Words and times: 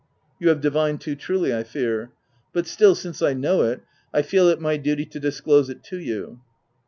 "You 0.39 0.49
have 0.49 0.61
divined 0.61 0.99
too 0.99 1.15
truly 1.15 1.53
I 1.55 1.61
fear; 1.63 2.11
but 2.53 2.65
still 2.65 2.95
since 2.95 3.21
I 3.21 3.33
know 3.35 3.61
it, 3.61 3.83
I 4.11 4.23
feel 4.23 4.47
it 4.49 4.59
my 4.59 4.75
duty 4.75 5.05
to 5.05 5.19
disclose 5.19 5.69
it 5.69 5.83
to 5.83 5.99
you." 5.99 6.39